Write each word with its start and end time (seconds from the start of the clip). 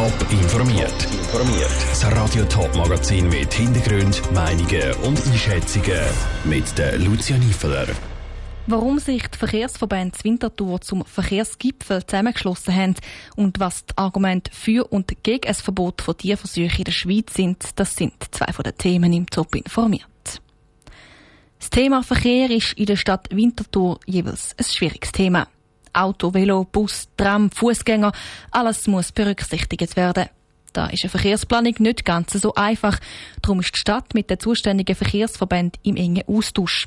Top 0.00 0.32
informiert. 0.32 0.94
Informiert. 1.12 1.70
Das 1.90 2.06
Radio 2.16 2.42
Top 2.46 2.74
Magazin 2.74 3.28
mit 3.28 3.52
Hintergrund, 3.52 4.22
Meinungen 4.32 4.94
und 5.04 5.26
Einschätzungen 5.26 6.00
mit 6.44 6.78
der 6.78 6.98
Lucia 6.98 7.36
Niefeler. 7.36 7.86
Warum 8.66 8.98
sich 8.98 9.28
die 9.28 9.36
Verkehrsverbände 9.36 10.16
Winterthur 10.22 10.80
zum 10.80 11.04
Verkehrsgipfel 11.04 12.06
zusammengeschlossen 12.06 12.74
haben 12.74 12.94
und 13.36 13.60
was 13.60 13.84
die 13.84 13.98
Argumente 13.98 14.50
für 14.54 14.90
und 14.90 15.22
gegen 15.22 15.46
ein 15.46 15.54
Verbot 15.54 16.00
von 16.00 16.16
Tierversuchen 16.16 16.78
in 16.78 16.84
der 16.84 16.92
Schweiz 16.92 17.34
sind, 17.34 17.62
das 17.76 17.94
sind 17.94 18.14
zwei 18.30 18.50
von 18.54 18.62
den 18.62 18.78
Themen 18.78 19.12
im 19.12 19.28
Top 19.28 19.54
informiert. 19.54 20.06
Das 21.58 21.68
Thema 21.68 22.02
Verkehr 22.02 22.50
ist 22.50 22.72
in 22.72 22.86
der 22.86 22.96
Stadt 22.96 23.28
Winterthur 23.30 24.00
jeweils 24.06 24.54
ein 24.56 24.64
schwieriges 24.64 25.12
Thema. 25.12 25.46
Auto, 25.92 26.34
Velo, 26.34 26.64
Bus, 26.64 27.08
Tram, 27.16 27.50
Fußgänger, 27.50 28.12
alles 28.50 28.86
muss 28.86 29.12
berücksichtigt 29.12 29.96
werden. 29.96 30.28
Da 30.72 30.86
ist 30.86 31.02
eine 31.02 31.10
Verkehrsplanung 31.10 31.74
nicht 31.78 32.04
ganz 32.04 32.32
so 32.32 32.54
einfach. 32.54 32.98
Darum 33.42 33.60
ist 33.60 33.74
die 33.74 33.80
Stadt 33.80 34.14
mit 34.14 34.30
den 34.30 34.38
zuständigen 34.38 34.94
Verkehrsverbänden 34.94 35.80
im 35.82 35.96
engen 35.96 36.22
Austausch. 36.28 36.86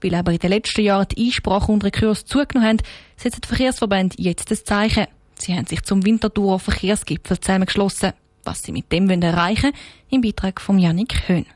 Weil 0.00 0.14
aber 0.14 0.32
in 0.32 0.38
den 0.38 0.50
letzten 0.50 0.82
Jahren 0.82 1.08
die 1.08 1.26
Einsprachen 1.26 1.74
und 1.74 1.84
Rekurs 1.84 2.24
zugenommen 2.24 2.68
haben, 2.68 2.86
setzen 3.16 3.42
die 3.42 3.48
Verkehrsverbände 3.48 4.16
jetzt 4.18 4.50
das 4.50 4.64
Zeichen. 4.64 5.06
Sie 5.34 5.54
haben 5.54 5.66
sich 5.66 5.82
zum 5.82 6.04
Winterthurer 6.04 6.58
Verkehrsgipfel 6.58 7.38
zusammengeschlossen. 7.38 8.12
Was 8.44 8.62
sie 8.62 8.72
mit 8.72 8.90
dem 8.92 9.10
erreichen 9.10 9.72
wollen, 9.72 9.74
im 10.10 10.20
Beitrag 10.22 10.60
von 10.60 10.78
Janik 10.78 11.28
Höhn. 11.28 11.46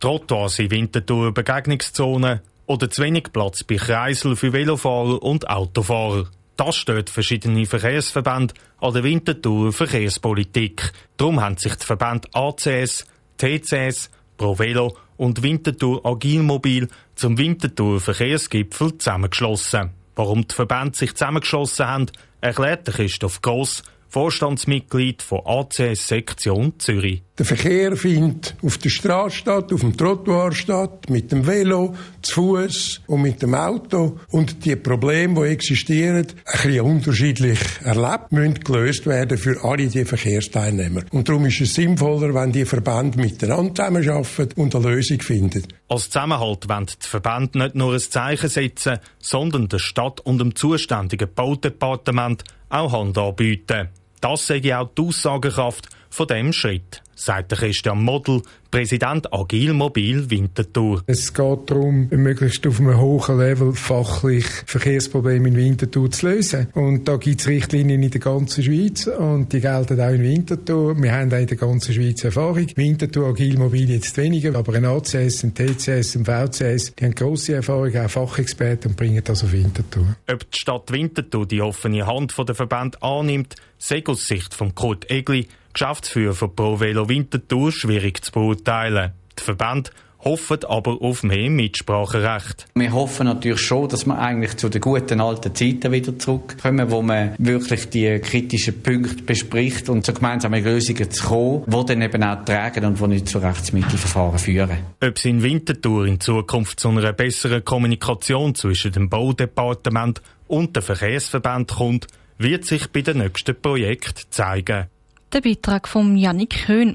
Trottoirs 0.00 0.58
in 0.58 0.70
Winterthur 0.70 1.32
Begegnungszonen, 1.32 2.40
oder 2.72 2.88
zu 2.88 3.02
wenig 3.02 3.24
Platz 3.34 3.64
bei 3.64 3.76
Kreisel 3.76 4.34
für 4.34 4.54
Velofahrer 4.54 5.22
und 5.22 5.48
Autofahrer. 5.50 6.30
Das 6.56 6.74
stört 6.74 7.10
verschiedene 7.10 7.66
Verkehrsverbände 7.66 8.54
an 8.80 8.94
der 8.94 9.04
Winterthur 9.04 9.74
Verkehrspolitik. 9.74 10.90
Darum 11.18 11.42
haben 11.42 11.58
sich 11.58 11.74
die 11.74 11.84
Verbände 11.84 12.28
ACS, 12.32 13.06
TCS, 13.36 14.10
ProVelo 14.38 14.96
und 15.18 15.42
Winterthur 15.42 16.04
Agilmobil 16.06 16.88
zum 17.14 17.36
Winterthur 17.36 18.00
Verkehrsgipfel 18.00 18.96
zusammengeschlossen. 18.96 19.90
Warum 20.16 20.48
die 20.48 20.54
Verbände 20.54 20.96
sich 20.96 21.14
zusammengeschlossen 21.14 21.86
haben, 21.86 22.06
erklärt 22.40 22.86
Christoph 22.86 23.42
Gross, 23.42 23.82
Vorstandsmitglied 24.12 25.22
von 25.22 25.40
ACS 25.46 26.06
Sektion 26.06 26.74
Zürich. 26.78 27.22
Der 27.38 27.46
Verkehr 27.46 27.96
findet 27.96 28.54
auf 28.62 28.76
der 28.76 28.90
Straße 28.90 29.36
statt, 29.38 29.72
auf 29.72 29.80
dem 29.80 29.96
Trottoir 29.96 30.52
statt, 30.52 31.08
mit 31.08 31.32
dem 31.32 31.46
Velo, 31.46 31.94
zu 32.20 32.34
Fuß 32.34 33.00
und 33.06 33.22
mit 33.22 33.40
dem 33.40 33.54
Auto. 33.54 34.18
Und 34.28 34.66
die 34.66 34.76
Probleme, 34.76 35.42
die 35.42 35.52
existieren, 35.52 36.26
ein 36.26 36.62
bisschen 36.62 36.80
unterschiedlich 36.82 37.58
erlebt, 37.82 38.32
müssen 38.32 38.60
gelöst 38.60 39.06
werden 39.06 39.38
für 39.38 39.64
alle 39.64 39.88
die 39.88 40.04
Verkehrsteilnehmer. 40.04 41.04
Und 41.10 41.30
darum 41.30 41.46
ist 41.46 41.62
es 41.62 41.72
sinnvoller, 41.72 42.34
wenn 42.34 42.52
die 42.52 42.66
Verbände 42.66 43.18
miteinander 43.18 43.86
zusammenarbeiten 43.86 44.60
und 44.60 44.76
eine 44.76 44.90
Lösung 44.90 45.22
finden. 45.22 45.66
Als 45.88 46.10
Zusammenhalt 46.10 46.68
wollen 46.68 46.84
die 46.84 47.08
Verbände 47.08 47.58
nicht 47.58 47.76
nur 47.76 47.94
ein 47.94 48.00
Zeichen 48.00 48.50
setzen, 48.50 48.98
sondern 49.18 49.68
der 49.68 49.78
Stadt 49.78 50.20
und 50.20 50.36
dem 50.36 50.54
zuständigen 50.54 51.32
Baudepartement 51.34 52.44
auch 52.68 52.92
Hand 52.92 53.16
anbieten. 53.16 53.88
Das 54.22 54.46
sage 54.46 54.78
auch 54.78 54.88
die 54.96 55.02
Aussagekraft 55.02 55.88
von 56.12 56.26
dem 56.26 56.52
Schritt, 56.52 57.02
sagt 57.14 57.52
Christian 57.52 58.04
Model, 58.04 58.42
Präsident 58.70 59.32
Agil 59.32 59.72
Mobil 59.72 60.28
Winterthur. 60.30 61.02
Es 61.06 61.32
geht 61.32 61.70
darum, 61.70 62.08
möglichst 62.10 62.66
auf 62.66 62.80
einem 62.80 62.98
hohen 62.98 63.38
Level 63.38 63.72
fachlich 63.72 64.44
Verkehrsprobleme 64.66 65.48
in 65.48 65.56
Winterthur 65.56 66.10
zu 66.10 66.28
lösen. 66.28 66.68
Und 66.74 67.08
da 67.08 67.16
gibt 67.16 67.40
es 67.40 67.48
Richtlinien 67.48 68.02
in 68.02 68.10
der 68.10 68.20
ganzen 68.20 68.62
Schweiz 68.62 69.06
und 69.06 69.54
die 69.54 69.60
gelten 69.60 69.98
auch 70.00 70.10
in 70.10 70.22
Winterthur. 70.22 71.02
Wir 71.02 71.12
haben 71.12 71.32
auch 71.32 71.38
in 71.38 71.46
der 71.46 71.56
ganzen 71.56 71.94
Schweiz 71.94 72.24
Erfahrung. 72.24 72.66
Winterthur 72.76 73.28
Agil 73.28 73.58
Mobil 73.58 73.90
jetzt 73.90 74.14
weniger, 74.18 74.54
aber 74.54 74.74
ein 74.74 74.84
ACS, 74.84 75.44
ein 75.44 75.54
TCS, 75.54 76.16
ein 76.16 76.26
VCS, 76.26 76.94
die 76.94 77.04
haben 77.04 77.14
grosse 77.14 77.54
Erfahrung, 77.54 77.96
auch 77.96 78.10
Fachexperten 78.10 78.90
und 78.90 78.96
bringen 78.96 79.22
das 79.24 79.42
auf 79.42 79.52
Winterthur. 79.52 80.16
Ob 80.30 80.50
die 80.50 80.58
Stadt 80.58 80.92
Winterthur 80.92 81.46
die 81.46 81.62
offene 81.62 82.06
Hand 82.06 82.34
der 82.36 82.54
Verband 82.54 83.02
annimmt, 83.02 83.56
sei 83.78 84.02
aus 84.06 84.28
Sicht 84.28 84.52
von 84.54 84.74
Kurt 84.74 85.10
Egli, 85.10 85.48
Geschäftsführer 85.72 86.34
von 86.34 86.54
Pro 86.54 86.80
Velo 86.80 87.08
Winterthur, 87.08 87.72
schwierig 87.72 88.24
zu 88.24 88.32
beurteilen. 88.32 89.12
Die 89.38 89.42
Verband 89.42 89.90
hoffen 90.24 90.64
aber 90.68 91.02
auf 91.02 91.22
mehr 91.22 91.50
Mitspracherecht. 91.50 92.66
Wir 92.74 92.92
hoffen 92.92 93.26
natürlich 93.26 93.60
schon, 93.60 93.88
dass 93.88 94.06
wir 94.06 94.18
eigentlich 94.18 94.56
zu 94.56 94.68
den 94.68 94.80
guten 94.80 95.20
alten 95.20 95.54
Zeiten 95.54 95.92
wieder 95.92 96.18
zurückkommen, 96.18 96.90
wo 96.90 97.02
man 97.02 97.34
wirklich 97.38 97.90
die 97.90 98.18
kritischen 98.20 98.82
Punkte 98.82 99.22
bespricht 99.24 99.88
und 99.88 100.06
zu 100.06 100.14
gemeinsamen 100.14 100.62
Lösungen 100.62 101.10
zu 101.10 101.26
kommen, 101.26 101.64
die 101.66 101.86
dann 101.86 102.02
eben 102.02 102.22
auch 102.22 102.44
tragen 102.44 102.84
und 102.84 103.00
die 103.00 103.06
nicht 103.08 103.28
zu 103.28 103.38
Rechtsmittelverfahren 103.38 104.38
führen. 104.38 104.78
Ob 105.02 105.16
es 105.16 105.24
in 105.24 105.42
Winterthur 105.42 106.06
in 106.06 106.20
Zukunft 106.20 106.78
zu 106.78 106.88
einer 106.90 107.12
besseren 107.12 107.64
Kommunikation 107.64 108.54
zwischen 108.54 108.92
dem 108.92 109.08
Baudepartement 109.08 110.22
und 110.46 110.76
dem 110.76 110.82
Verkehrsverband 110.82 111.72
kommt, 111.72 112.06
wird 112.38 112.64
sich 112.64 112.88
bei 112.88 113.02
den 113.02 113.18
nächsten 113.18 113.60
Projekten 113.60 114.22
zeigen. 114.30 114.86
Der 115.32 115.40
Beitrag 115.40 115.88
von 115.88 116.18
Jannik 116.18 116.68
Höhn. 116.68 116.94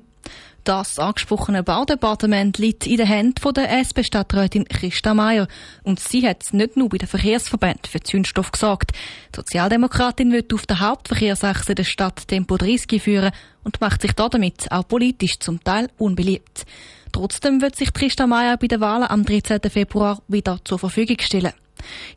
Das 0.64 1.00
angesprochene 1.00 1.64
Baudepartement 1.64 2.59
liegt 2.59 2.86
in 2.86 2.98
den 2.98 3.08
Händen 3.08 3.53
der 3.56 3.72
SP-Stadträtin 3.81 4.66
Christa 4.66 5.16
Meier. 5.16 5.48
Und 5.81 6.00
sie 6.00 6.28
hat 6.28 6.53
nicht 6.53 6.78
nur 6.78 6.88
bei 6.90 7.00
den 7.00 7.08
Verkehrsverbänden 7.08 7.90
für 7.90 8.00
Zündstoff 8.00 8.52
gesagt. 8.52 8.92
Die 8.92 9.38
Sozialdemokratin 9.38 10.31
wird 10.31 10.53
auf 10.53 10.68
der 10.68 10.81
Hauptverkehrsachse 10.81 11.74
der 11.74 11.84
Stadt 11.84 12.28
Tempo 12.28 12.58
30 12.58 13.02
führen 13.02 13.31
und 13.64 13.81
macht 13.81 14.03
sich 14.03 14.12
damit 14.12 14.72
auch 14.72 14.88
politisch 14.88 15.40
zum 15.40 15.64
Teil 15.64 15.90
unbeliebt. 15.98 16.68
Trotzdem 17.12 17.59
wird 17.59 17.75
sich 17.75 17.92
Christa 17.92 18.28
Meier 18.28 18.58
bei 18.58 18.68
den 18.68 18.81
Wahlen 18.81 19.09
am 19.09 19.25
13. 19.25 19.62
Februar 19.72 20.22
wieder 20.28 20.59
zur 20.64 20.78
Verfügung 20.78 21.18
stellen. 21.22 21.54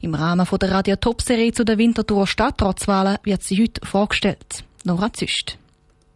Im 0.03 0.15
Rahmen 0.15 0.47
der 0.61 0.71
Radio 0.71 0.97
Top 0.97 1.23
Serie 1.23 1.53
zu 1.53 1.65
den 1.65 1.79
Winterthur 1.79 2.27
Stadtratswahlen 2.27 3.17
wird 3.23 3.43
sie 3.43 3.63
heute 3.63 3.87
vorgestellt. 3.87 4.65
Nora 4.85 5.11
Züst. 5.15 5.57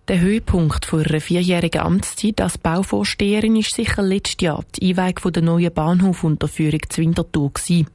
Der 0.06 0.20
Höhepunkt 0.20 0.92
ihrer 0.92 1.18
vierjährigen 1.18 1.80
Amtszeit 1.80 2.38
als 2.42 2.58
Bauvorsteherin 2.58 3.56
ist 3.56 3.74
sicher 3.74 4.02
letztes 4.02 4.36
Jahr 4.42 4.62
die 4.76 4.90
Einweihung 4.90 5.32
der 5.32 5.42
neuen 5.42 5.72
Bahnhofunterführung 5.72 6.80
zu 6.90 7.00
Winterthur 7.00 7.50
gewesen. 7.54 7.86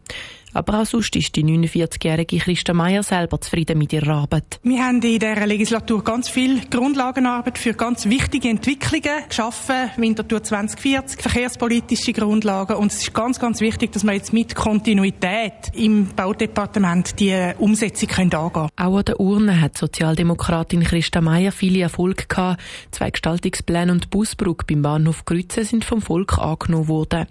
Aber 0.54 0.82
auch 0.82 0.86
sonst 0.86 1.16
ist 1.16 1.36
die 1.36 1.44
49-jährige 1.44 2.38
Christa 2.38 2.74
Meier 2.74 3.04
selber 3.04 3.40
zufrieden 3.42 3.78
mit 3.78 3.94
ihrer 3.94 4.16
Arbeit. 4.16 4.60
Wir 4.64 4.84
haben 4.84 4.96
in 4.96 5.20
dieser 5.20 5.46
Legislatur 5.46 6.04
ganz 6.04 6.30
viel 6.30 6.62
Grundlagenarbeit 6.70 7.58
für 7.58 7.74
ganz 7.74 8.06
wichtige 8.06 8.50
Entwicklungen 8.50 9.28
geschaffen. 9.28 9.92
Winterthur 9.98 10.44
2040, 10.44 11.22
verkehrspolitische 11.22 12.14
Grundlagen. 12.14 12.76
Und 12.76 12.92
es 12.92 13.04
ist 13.04 13.14
ganz, 13.14 13.40
ganz 13.40 13.62
wichtig, 13.62 13.92
dass 13.92 14.04
wir 14.04 14.14
jetzt 14.14 14.34
mit 14.34 14.56
Kontinuität 14.56 15.72
im 15.74 16.08
Baudepartement 16.16 17.20
die 17.20 17.54
Umsetzung 17.58 18.10
können 18.10 18.34
angehen 18.34 18.54
können. 18.54 18.70
Auch 18.76 18.98
an 18.98 19.06
der 19.06 19.20
Urne 19.20 19.62
hat 19.62 19.78
Sozialdemokratin 19.78 20.84
Christa 20.84 21.22
Meier 21.22 21.52
viele 21.52 21.82
Erfolge 21.82 22.26
gehabt. 22.28 22.62
Zwei 22.92 23.12
Gestaltungspläne 23.12 23.92
und 23.92 24.10
Busbrücke 24.10 24.66
beim 24.66 24.82
Bahnhof 24.82 25.26
Grütze 25.26 25.64
sind 25.64 25.86
vom 25.86 26.02
Volk 26.02 26.38
angenommen 26.38 26.88
worden. 26.88 27.28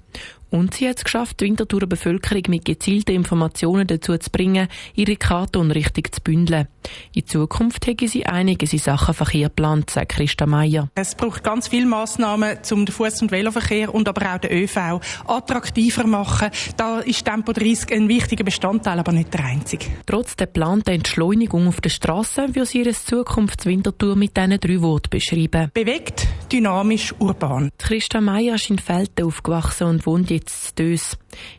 Und 0.51 0.75
sie 0.75 0.89
hat 0.89 0.99
es 0.99 1.05
geschafft, 1.05 1.41
die 1.41 1.45
Winterthurer 1.45 1.87
Bevölkerung 1.87 2.43
mit 2.49 2.65
gezielten 2.65 3.13
Informationen 3.13 3.87
dazu 3.87 4.17
zu 4.17 4.31
bringen, 4.31 4.69
ihre 4.95 5.17
Karton 5.17 5.71
richtig 5.71 6.15
zu 6.15 6.21
bündeln. 6.23 6.69
In 7.15 7.27
Zukunft 7.27 7.87
hätte 7.87 8.09
sie 8.09 8.25
einige 8.25 8.67
Sachenverkehr 8.67 9.49
geplant, 9.49 9.91
sagt 9.91 10.13
Christa 10.13 10.47
Meier. 10.47 10.89
Es 10.95 11.15
braucht 11.15 11.45
ganz 11.45 11.69
viele 11.69 11.87
Massnahmen, 11.87 12.59
um 12.71 12.87
den 12.87 12.95
Fuß- 12.95 13.23
und 13.23 13.31
Veloverkehr 13.31 13.95
und 13.95 14.09
aber 14.09 14.35
auch 14.35 14.39
den 14.39 14.53
ÖV 14.53 15.01
attraktiver 15.27 16.03
zu 16.03 16.09
machen. 16.09 16.51
Da 16.77 17.01
ist 17.01 17.25
Tempo 17.25 17.53
30 17.53 17.93
ein 17.93 18.09
wichtiger 18.09 18.45
Bestandteil, 18.45 18.99
aber 18.99 19.13
nicht 19.13 19.35
der 19.35 19.45
einzige. 19.45 19.87
Trotz 20.07 20.37
der 20.37 20.47
geplanten 20.47 20.91
Entschleunigung 20.91 21.69
auf 21.69 21.81
der 21.81 21.91
Straße 21.91 22.55
würde 22.55 22.67
sie 22.67 22.79
ihre 22.79 22.93
Zukunftswintertour 22.93 24.17
mit 24.17 24.37
diesen 24.37 24.59
drei 24.61 24.81
Worten 24.81 25.11
beschreiben. 25.11 25.71
Bewegt, 25.75 26.27
dynamisch, 26.51 27.15
urban. 27.19 27.71
Christa 27.79 28.21
Meier 28.21 28.55
ist 28.55 28.71
in 28.71 28.79
Felten 28.79 29.27
aufgewachsen 29.27 29.89
und 29.89 30.07
wohnt 30.07 30.31
jetzt 30.39 30.79
Dös. 30.79 31.17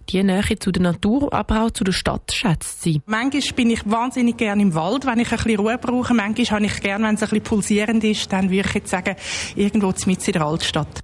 Die 0.09 0.23
Nähe 0.23 0.59
zu 0.59 0.71
der 0.71 0.81
Natur, 0.81 1.33
aber 1.33 1.63
auch 1.63 1.71
zu 1.71 1.83
der 1.83 1.91
Stadt 1.91 2.31
schätzt 2.31 2.81
sie. 2.81 3.01
Manchmal 3.05 3.53
bin 3.55 3.69
ich 3.69 3.89
wahnsinnig 3.89 4.37
gerne 4.37 4.61
im 4.61 4.73
Wald, 4.73 5.05
wenn 5.05 5.19
ich 5.19 5.31
ein 5.31 5.37
bisschen 5.37 5.59
Ruhe 5.59 5.77
brauche. 5.77 6.13
Manchmal 6.13 6.45
habe 6.45 6.65
ich 6.65 6.81
gerne, 6.81 7.07
wenn 7.07 7.15
es 7.15 7.23
ein 7.23 7.29
bisschen 7.29 7.43
pulsierend 7.43 8.03
ist, 8.03 8.31
dann 8.31 8.49
würde 8.49 8.67
ich 8.67 8.75
jetzt 8.75 8.89
sagen, 8.89 9.15
irgendwo 9.55 9.93
mitten 10.05 10.25
in 10.25 10.33
der 10.33 10.41
Altstadt. 10.43 11.03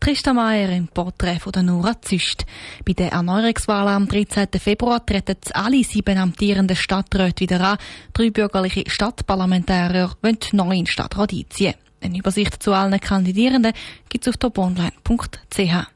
Christa 0.00 0.34
Meier 0.34 0.68
im 0.68 0.88
Porträt 0.88 1.38
von 1.40 1.52
der 1.52 1.62
Nora 1.62 2.00
Züst. 2.02 2.44
Bei 2.84 2.92
der 2.92 3.12
Erneuerungswahl 3.12 3.88
am 3.88 4.06
13. 4.06 4.48
Februar 4.58 5.04
treten 5.04 5.38
alle 5.54 5.82
sieben 5.82 6.18
amtierenden 6.18 6.76
Stadträte 6.76 7.40
wieder 7.40 7.60
an. 7.62 7.78
Drei 8.12 8.28
bürgerliche 8.28 8.84
Stadtparlamentarier 8.86 10.10
wollen 10.20 10.38
neu 10.52 10.76
in 10.76 10.86
Stadtrat 10.86 11.32
einziehen. 11.32 11.74
Eine 12.02 12.18
Übersicht 12.18 12.62
zu 12.62 12.74
allen 12.74 13.00
Kandidierenden 13.00 13.72
gibt 14.10 14.26
es 14.26 14.34
auf 14.34 14.36
toponline.ch. 14.36 15.93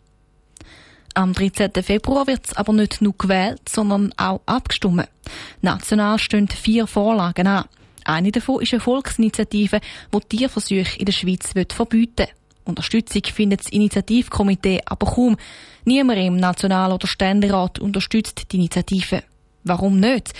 Am 1.19 1.33
13. 1.33 1.73
Februar 1.83 2.29
wird 2.29 2.47
es 2.47 2.57
aber 2.57 2.73
nicht 2.73 3.03
nur 3.03 3.13
gewählt, 3.19 3.69
sondern 3.69 4.15
auch 4.17 4.41
abgestimmt. 4.47 5.09
National 5.63 6.17
stehen 6.17 6.47
vier 6.47 6.87
Vorlagen 6.87 7.49
an. 7.49 7.65
Eine 8.05 8.31
davon 8.31 8.63
ist 8.63 8.73
eine 8.73 8.79
Volksinitiative, 8.79 9.81
die 10.15 10.37
Tierversuche 10.37 10.97
in 10.97 11.07
der 11.07 11.13
Schweiz 11.13 11.53
verbieten 11.75 12.29
will. 12.29 12.35
Unterstützung 12.65 13.23
findet 13.35 13.65
das 13.65 13.73
Initiativkomitee 13.73 14.83
aber 14.85 15.07
kaum. 15.07 15.37
Niemand 15.85 16.21
im 16.21 16.37
National- 16.37 16.93
oder 16.93 17.09
Ständerat 17.09 17.81
unterstützt 17.81 18.53
die 18.53 18.57
Initiative. 18.57 19.25
Warum 19.65 19.99
nicht? 19.99 20.33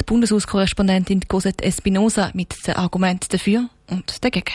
Die 0.00 0.04
Bundeshauskorrespondentin 0.04 1.28
Cosette 1.28 1.62
Espinosa 1.62 2.32
mit 2.34 2.56
den 2.66 2.74
Argumenten 2.74 3.28
dafür 3.30 3.68
und 3.88 4.24
dagegen. 4.24 4.54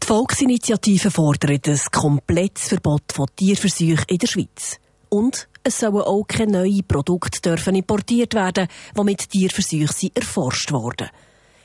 Die 0.00 0.06
Volksinitiative 0.06 1.10
fordert 1.10 1.66
ein 1.66 1.80
komplettes 1.90 2.68
Verbot 2.68 3.12
von 3.12 3.26
Tierversuchen 3.34 4.04
in 4.06 4.18
der 4.18 4.28
Schweiz. 4.28 4.78
Und 5.10 5.48
es 5.64 5.80
sollen 5.80 5.96
auch 5.96 6.24
keine 6.26 6.52
neuen 6.52 6.86
Produkte 6.86 7.40
dürfen 7.40 7.74
importiert 7.74 8.34
werden, 8.34 8.68
die 8.96 9.04
mit 9.04 9.30
Tierversuchen 9.30 10.10
erforscht 10.14 10.72
wurden. 10.72 11.08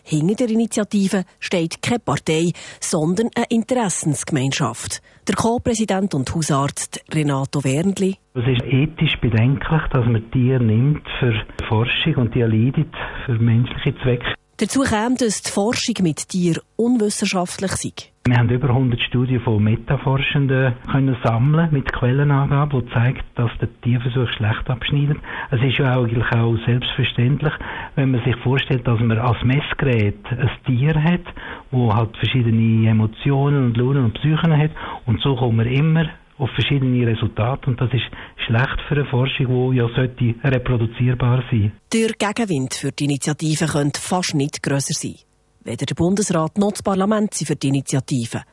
Hinter 0.06 0.36
der 0.36 0.50
Initiative 0.50 1.24
steht 1.40 1.82
keine 1.82 2.00
Partei, 2.00 2.52
sondern 2.82 3.30
eine 3.36 3.46
Interessensgemeinschaft. 3.50 5.02
Der 5.28 5.36
Co-Präsident 5.36 6.14
und 6.14 6.36
Hausarzt 6.36 7.02
Renato 7.14 7.64
Wernli. 7.64 8.18
Es 8.34 8.44
ist 8.46 8.64
ethisch 8.64 9.16
bedenklich, 9.22 9.82
dass 9.94 10.06
man 10.06 10.30
Tiere 10.32 10.62
nimmt 10.62 11.08
für 11.20 11.34
Forschung 11.70 12.16
und 12.16 12.36
die 12.36 12.42
erleidet 12.42 12.94
für 13.26 13.40
menschliche 13.40 13.96
Zwecke. 14.04 14.36
Dazu 14.58 14.82
kommt, 14.82 15.22
dass 15.22 15.42
die 15.42 15.52
Forschung 15.52 15.96
mit 16.02 16.28
Tieren 16.28 16.62
unwissenschaftlich 16.76 17.72
sei. 17.72 18.13
Wir 18.26 18.38
haben 18.38 18.50
über 18.50 18.70
100 18.70 19.02
Studien 19.02 19.42
von 19.42 19.62
Metaforschenden 19.62 20.76
können 20.90 21.18
sammeln 21.26 21.68
mit 21.72 21.92
Quellenangaben, 21.92 22.80
die 22.80 22.94
zeigt, 22.94 23.26
dass 23.36 23.52
der 23.60 23.68
Tierversuch 23.82 24.32
schlecht 24.38 24.70
abschneidet. 24.70 25.18
Es 25.52 25.62
ist 25.62 25.78
ja 25.78 26.00
eigentlich 26.00 26.24
auch 26.32 26.56
selbstverständlich, 26.66 27.52
wenn 27.96 28.12
man 28.12 28.24
sich 28.24 28.38
vorstellt, 28.38 28.88
dass 28.88 28.98
man 29.02 29.20
als 29.20 29.44
Messgerät 29.44 30.26
ein 30.32 30.50
Tier 30.66 31.04
hat, 31.04 31.26
wo 31.72 31.94
halt 31.94 32.16
verschiedene 32.16 32.90
Emotionen 32.90 33.66
und 33.66 33.76
Launen 33.76 34.06
und 34.06 34.14
Psychen 34.14 34.58
hat 34.58 34.72
und 35.06 35.20
so 35.20 35.36
kommt 35.36 35.58
man 35.58 35.68
immer 35.68 36.06
auf 36.38 36.50
verschiedene 36.52 37.06
Resultate 37.06 37.70
und 37.70 37.82
das 37.82 37.92
ist 37.92 38.06
schlecht 38.46 38.80
für 38.88 38.96
eine 38.96 39.06
Forschung, 39.06 39.72
die 39.72 39.78
ja 39.80 39.90
sollte 39.94 40.36
reproduzierbar 40.46 41.44
sein. 41.52 41.74
Der 41.92 42.12
Gegenwind 42.18 42.74
für 42.74 42.94
die 42.94 43.04
Initiative 43.04 43.66
könnte 43.66 44.00
fast 44.00 44.34
nicht 44.34 44.64
grösser 44.64 44.94
sein. 44.94 45.16
Weder 45.64 45.86
der 45.86 45.96
Bundesrat 45.96 46.58
noch 46.58 46.72
das 46.72 46.84
Parlament 46.84 47.34
sind 47.34 47.48
für 47.48 47.56
die 47.56 47.70
Initiative. 47.70 48.44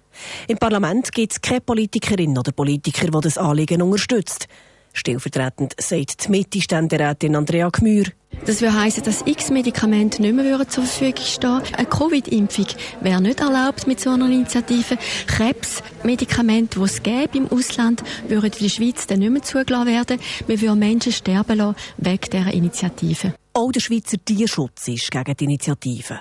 Im 0.49 0.59
Parlament 0.59 1.13
gibt 1.13 1.33
es 1.33 1.41
keine 1.41 1.61
Politikerin 1.61 2.39
oder 2.39 2.53
Politiker, 2.53 3.07
die 3.07 3.21
das 3.21 3.39
Anliegen 3.39 3.83
unterstützt. 3.83 4.47
Stellvertretend 4.93 5.75
sagt 5.79 6.25
die 6.27 6.31
Mitte-Ständerätin 6.31 7.37
Andrea 7.37 7.69
Gmür. 7.69 8.07
Das 8.47 8.61
würde 8.61 8.81
heissen, 8.81 9.03
dass 9.05 9.23
x 9.27 9.51
Medikamente 9.51 10.23
nicht 10.23 10.35
mehr 10.35 10.69
zur 10.69 10.85
Verfügung 10.85 11.25
stehen 11.25 11.63
Eine 11.77 11.87
Covid-Impfung 11.87 12.67
wäre 13.01 13.21
nicht 13.21 13.41
erlaubt 13.41 13.87
mit 13.87 14.01
so 14.01 14.11
einer 14.11 14.27
Initiative. 14.27 14.99
Krebsmedikamente, 15.27 16.79
die 16.79 16.85
es 16.85 17.03
gäbe 17.03 17.39
im 17.39 17.49
Ausland, 17.51 18.03
würden 18.29 18.53
in 18.53 18.63
der 18.63 18.69
Schweiz 18.69 19.07
dann 19.07 19.19
nicht 19.19 19.33
mehr 19.33 19.43
zugelassen 19.43 19.87
werden. 19.87 20.21
Wir 20.47 20.61
würden 20.61 20.79
Menschen 20.79 21.13
sterben 21.13 21.59
lassen 21.59 21.77
wegen 21.99 22.31
dieser 22.31 22.53
Initiative. 22.53 23.35
Auch 23.53 23.73
der 23.73 23.81
Schweizer 23.81 24.25
Tierschutz 24.25 24.89
ist 24.89 25.11
gegen 25.11 25.37
die 25.37 25.45
Initiative. 25.45 26.21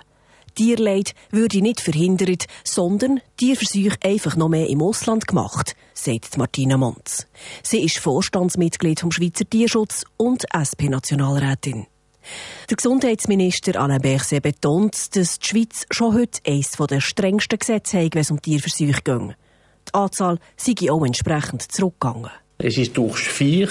Tierleid 0.60 1.16
würde 1.32 1.62
nicht 1.62 1.80
verhindert, 1.80 2.48
sondern 2.66 3.22
Tierversuche 3.38 3.96
einfach 4.04 4.36
noch 4.36 4.50
mehr 4.50 4.68
im 4.68 4.82
Ausland 4.82 5.26
gemacht, 5.26 5.74
sagt 5.94 6.38
Martina 6.38 6.76
Monz. 6.76 7.28
Sie 7.64 7.82
ist 7.82 7.98
Vorstandsmitglied 7.98 9.00
vom 9.00 9.10
Schweizer 9.10 9.50
Tierschutz 9.50 10.04
und 10.18 10.44
SP-Nationalrätin. 10.52 11.88
Der 12.70 12.76
Gesundheitsminister 12.76 13.80
Alain 13.80 14.02
Berset 14.02 14.44
betont, 14.44 15.16
dass 15.16 15.40
die 15.40 15.48
Schweiz 15.48 15.86
schon 15.92 16.14
heute 16.14 16.42
eines 16.46 16.72
der 16.72 17.00
strengsten 17.00 17.58
Gesetze 17.58 18.04
hat, 18.04 18.16
wenn 18.16 18.22
es 18.22 18.32
um 18.32 18.42
Tierversuche 18.42 19.02
geht. 19.02 19.38
Die 19.88 19.94
Anzahl 19.94 20.40
sei 20.58 20.92
auch 20.92 21.06
entsprechend 21.06 21.72
zurückgegangen. 21.72 22.32
Es 22.62 22.78
ist 22.78 22.98
durch 22.98 23.20
vier 23.20 23.70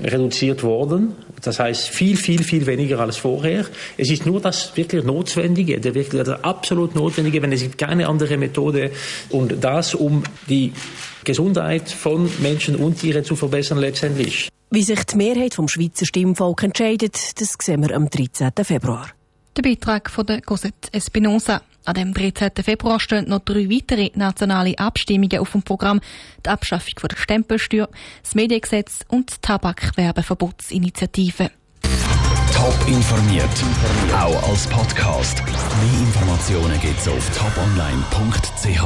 reduziert 0.00 0.62
worden. 0.62 1.14
Das 1.42 1.60
heißt 1.60 1.90
viel, 1.90 2.16
viel, 2.16 2.42
viel 2.42 2.64
weniger 2.64 2.98
als 3.00 3.18
vorher. 3.18 3.66
Es 3.98 4.10
ist 4.10 4.24
nur 4.24 4.40
das 4.40 4.74
wirklich 4.78 5.04
Notwendige, 5.04 5.78
der 5.78 5.94
wirklich 5.94 6.22
der 6.22 6.42
absolut 6.42 6.94
Notwendige, 6.94 7.42
wenn 7.42 7.52
es 7.52 7.60
gibt 7.60 7.76
keine 7.76 8.08
andere 8.08 8.38
Methode. 8.38 8.92
Und 9.28 9.62
das, 9.62 9.94
um 9.94 10.22
die 10.48 10.72
Gesundheit 11.22 11.90
von 11.90 12.30
Menschen 12.40 12.76
und 12.76 12.98
Tieren 12.98 13.24
zu 13.24 13.36
verbessern 13.36 13.76
letztendlich. 13.76 14.48
Wie 14.70 14.84
sich 14.84 15.04
die 15.04 15.16
Mehrheit 15.18 15.52
vom 15.52 15.68
Schweizer 15.68 16.06
Stimmvolk 16.06 16.62
entscheidet, 16.62 17.38
das 17.38 17.56
sehen 17.60 17.82
wir 17.86 17.94
am 17.94 18.08
13. 18.08 18.52
Februar. 18.62 19.08
Der 19.54 19.62
Beitrag 19.62 20.08
von 20.08 20.24
der 20.24 20.40
Cosette 20.40 20.88
Espinosa. 20.92 21.60
An 21.84 21.94
dem 21.94 22.12
13. 22.12 22.50
Februar 22.62 22.98
stehen 23.00 23.28
noch 23.28 23.40
drei 23.40 23.68
weitere 23.70 24.10
nationale 24.14 24.78
Abstimmungen 24.78 25.38
auf 25.38 25.52
dem 25.52 25.62
Programm. 25.62 26.00
Die 26.44 26.50
Abschaffung 26.50 26.92
der 27.08 27.16
Stempelsteuer, 27.16 27.88
das 28.22 28.34
Mediengesetz 28.34 29.00
und 29.08 29.30
die 29.30 29.36
Tabakwerbeverbotsinitiative. 29.40 31.50
Top 32.52 32.76
informiert, 32.86 33.48
auch 34.12 34.50
als 34.50 34.66
Podcast. 34.66 35.42
Mehr 35.44 36.00
Informationen 36.00 36.78
gibt's 36.80 37.08
auf 37.08 37.30
toponline.ch. 37.36 38.84